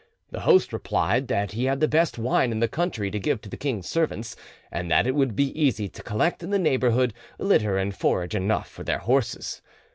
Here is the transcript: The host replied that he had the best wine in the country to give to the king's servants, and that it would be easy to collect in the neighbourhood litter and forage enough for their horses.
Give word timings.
The 0.31 0.39
host 0.39 0.73
replied 0.73 1.27
that 1.27 1.51
he 1.51 1.65
had 1.65 1.79
the 1.79 1.87
best 1.87 2.17
wine 2.17 2.51
in 2.51 2.59
the 2.59 2.67
country 2.67 3.11
to 3.11 3.19
give 3.19 3.39
to 3.41 3.49
the 3.49 3.55
king's 3.55 3.87
servants, 3.87 4.35
and 4.71 4.89
that 4.89 5.05
it 5.05 5.13
would 5.13 5.35
be 5.35 5.49
easy 5.61 5.87
to 5.89 6.01
collect 6.01 6.41
in 6.41 6.49
the 6.49 6.57
neighbourhood 6.57 7.13
litter 7.37 7.77
and 7.77 7.95
forage 7.95 8.33
enough 8.33 8.67
for 8.67 8.83
their 8.83 8.97
horses. 8.97 9.61